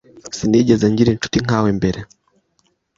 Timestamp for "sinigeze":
0.37-0.85